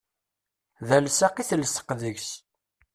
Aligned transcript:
D 0.87 0.89
alsaq 0.97 1.35
i 1.41 1.43
telseq 1.49 1.89
deg-s. 2.01 2.29